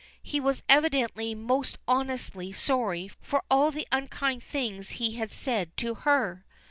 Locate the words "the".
3.69-3.87